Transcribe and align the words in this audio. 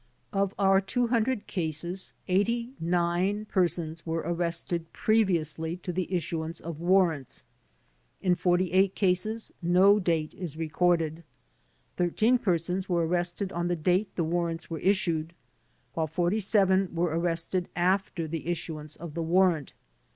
Of 0.33 0.55
our 0.57 0.81
two 0.81 1.09
hundred 1.09 1.45
cases, 1.45 2.13
89 2.27 3.45
persons 3.45 4.03
were 4.03 4.21
arrested 4.21 4.91
previously 4.93 5.77
to 5.77 5.93
the 5.93 6.11
issuance 6.11 6.59
of 6.59 6.79
warrants. 6.79 7.43
In 8.19 8.33
48 8.33 8.95
cases 8.95 9.51
no 9.61 9.99
date 9.99 10.33
is 10.33 10.57
recorded. 10.57 11.23
Thirteen 11.97 12.39
persons 12.39 12.89
were 12.89 13.05
arrested 13.05 13.51
on 13.51 13.67
the 13.67 13.75
date 13.75 14.15
the 14.15 14.23
warrants 14.23 14.71
were 14.71 14.79
issued, 14.79 15.35
while 15.93 16.07
47 16.07 16.95
were 16.95 17.15
arrested 17.15 17.69
after 17.75 18.27
the 18.27 18.47
issuance 18.47 18.95
of 18.95 19.13
the 19.13 19.21
warrant. 19.21 19.75